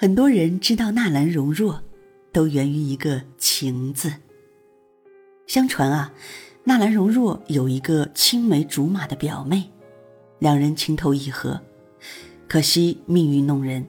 [0.00, 1.82] 很多人知道纳兰容若，
[2.30, 4.12] 都源于一个“情”字。
[5.48, 6.12] 相传啊，
[6.62, 9.68] 纳兰容若有一个青梅竹马的表妹，
[10.38, 11.60] 两人情投意合，
[12.46, 13.84] 可惜命运弄人，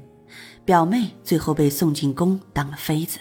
[0.66, 3.20] 表妹最后被送进宫当了妃子。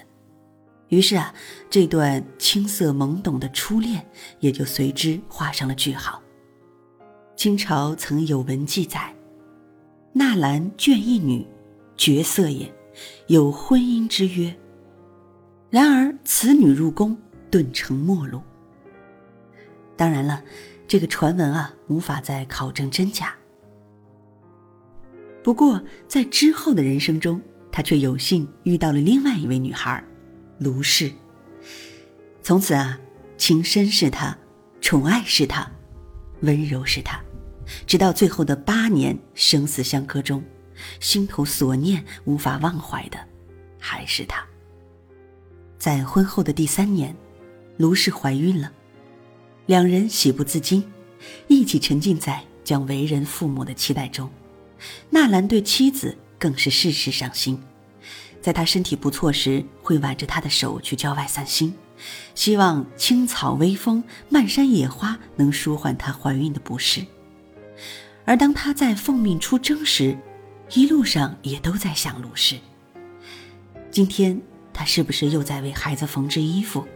[0.89, 1.34] 于是啊，
[1.68, 4.02] 这段青涩懵懂的初恋
[4.41, 6.23] 也就随之画上了句号。
[7.36, 9.14] 清朝曾有文记载
[10.14, 11.46] ：“纳兰眷一女，
[11.95, 12.66] 绝色也。”
[13.26, 14.54] 有婚姻之约，
[15.70, 17.16] 然而此女入宫，
[17.50, 18.43] 顿成陌路。
[19.96, 20.43] 当然了，
[20.86, 23.34] 这个传闻啊，无法再考证真假。
[25.42, 27.40] 不过在之后的人生中，
[27.72, 30.03] 他却有幸遇到了另外一位女孩，
[30.58, 31.11] 卢氏。
[32.42, 32.98] 从此啊，
[33.36, 34.36] 情深是他，
[34.80, 35.70] 宠爱是他，
[36.41, 37.20] 温柔是他，
[37.86, 40.42] 直到最后的八年生死相隔中。
[41.00, 43.19] 心头所念无法忘怀的，
[43.78, 44.45] 还是他。
[45.78, 47.15] 在婚后的第三年，
[47.77, 48.73] 卢氏怀孕了，
[49.67, 50.85] 两人喜不自禁，
[51.47, 54.29] 一起沉浸在将为人父母的期待中。
[55.11, 57.63] 纳兰对妻子更是事事上心，
[58.41, 61.75] 在他身体不错时，会挽着他的手去郊外散心，
[62.35, 67.05] 希望青草微风、漫山野花能舒缓她怀孕的不适。
[68.25, 70.17] 而当她在奉命出征时，
[70.70, 72.58] 一路上也都在想鲁氏。
[73.91, 74.41] 今天
[74.72, 76.86] 他是不是又在为孩子缝制衣服？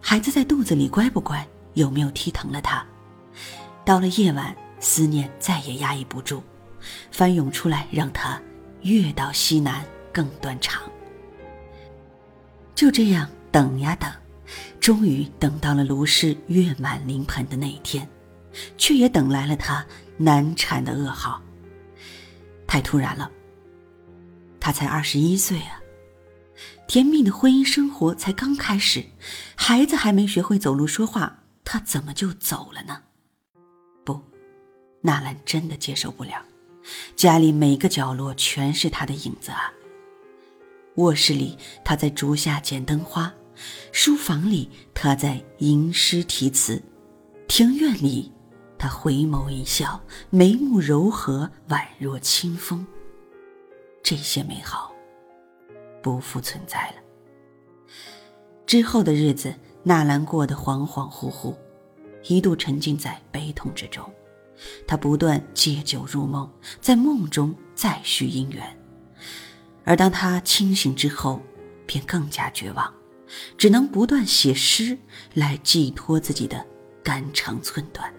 [0.00, 1.46] 孩子在肚子里乖不乖？
[1.74, 2.84] 有没有踢疼了他？
[3.84, 6.42] 到了夜晚，思念再也压抑不住，
[7.10, 8.40] 翻涌出来，让他
[8.82, 10.82] 越到西南更断肠。
[12.74, 14.10] 就这样等呀等，
[14.80, 18.08] 终于等到了卢氏月满临盆的那一天，
[18.76, 19.84] 却也等来了他
[20.16, 21.40] 难产的噩耗。
[22.74, 23.30] 太突然了。
[24.58, 25.80] 他才二十一岁啊，
[26.88, 29.04] 甜蜜的婚姻生活才刚开始，
[29.54, 33.00] 孩子还没学会走路说话，他怎么就走了呢？
[34.02, 34.20] 不，
[35.02, 36.44] 纳兰真的接受不了。
[37.14, 39.72] 家里每个角落全是他的影子啊。
[40.96, 43.32] 卧室里他在竹下剪灯花，
[43.92, 46.82] 书房里他在吟诗题词，
[47.46, 48.32] 庭院里。
[48.78, 52.86] 他回眸一笑，眉目柔和，宛若清风。
[54.02, 54.92] 这些美好，
[56.02, 56.96] 不复存在了。
[58.66, 61.54] 之后的日子，纳兰过得恍恍惚惚，
[62.24, 64.04] 一度沉浸在悲痛之中。
[64.86, 68.78] 他不断借酒入梦，在梦中再续姻缘。
[69.84, 71.40] 而当他清醒之后，
[71.86, 72.92] 便更加绝望，
[73.58, 74.96] 只能不断写诗
[75.34, 76.64] 来寄托自己的
[77.02, 78.12] 肝肠寸断。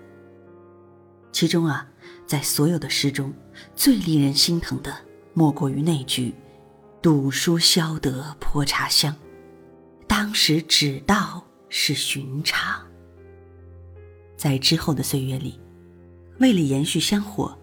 [1.36, 1.86] 其中啊，
[2.26, 3.34] 在所有的诗中，
[3.76, 4.96] 最令人心疼的，
[5.34, 6.34] 莫过于那句
[7.04, 9.14] “赌书消得泼茶香”。
[10.08, 12.82] 当时只道是寻常。
[14.38, 15.60] 在之后的岁月里，
[16.40, 17.54] 为了延续香火，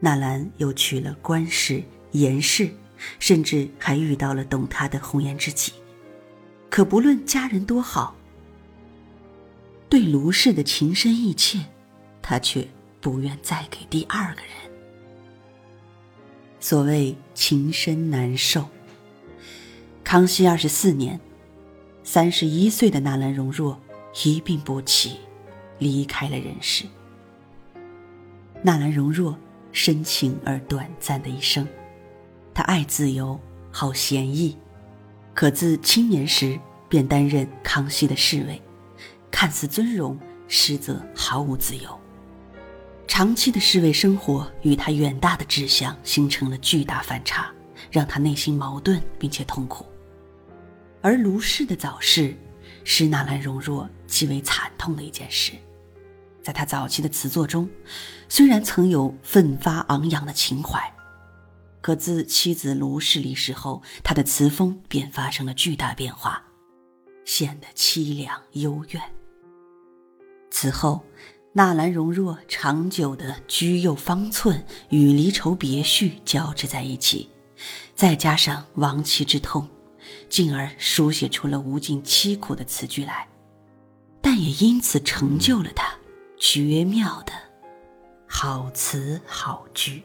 [0.00, 2.70] 纳兰又娶了官氏、严氏，
[3.18, 5.74] 甚至还遇到了懂他的红颜知己。
[6.70, 8.16] 可不论家人多好，
[9.90, 11.58] 对卢氏的情深意切，
[12.22, 12.66] 他却。
[13.08, 14.50] 不愿再给第二个人。
[16.60, 18.66] 所谓情深难受。
[20.04, 21.18] 康熙二十四年，
[22.04, 23.80] 三十一岁的纳兰容若
[24.22, 25.20] 一病不起，
[25.78, 26.84] 离开了人世。
[28.60, 29.34] 纳兰容若
[29.72, 31.66] 深情而短暂的一生，
[32.52, 33.40] 他爱自由，
[33.70, 34.54] 好闲逸，
[35.32, 38.60] 可自青年时便担任康熙的侍卫，
[39.30, 41.98] 看似尊荣，实则毫无自由。
[43.08, 47.50] 长期的侍卫生活与他远大的志向形成了巨大反差，
[47.90, 49.84] 让他内心矛盾并且痛苦。
[51.00, 52.36] 而卢氏的早逝，
[52.84, 55.52] 是纳兰容若极为惨痛的一件事。
[56.42, 57.68] 在他早期的词作中，
[58.28, 60.80] 虽然曾有奋发昂扬的情怀，
[61.80, 66.42] 可自妻子卢氏离世后，他的词风便发生了巨大变化，
[67.24, 69.02] 显得凄凉幽怨。
[70.50, 71.02] 此后。
[71.52, 77.28] 纳兰容若长久的居右方寸与离愁别绪交织在一起，
[77.94, 79.68] 再加上亡妻之痛，
[80.28, 83.26] 进而书写出了无尽凄苦的词句来，
[84.20, 85.92] 但也因此成就了他
[86.38, 87.32] 绝妙的
[88.26, 90.04] 好词好句。